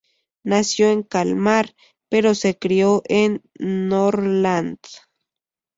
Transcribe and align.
Nació 0.43 0.89
en 0.89 1.03
Kalmar, 1.03 1.75
pero 2.09 2.33
se 2.33 2.57
crio 2.57 3.03
en 3.07 3.43
Norrland. 3.59 4.79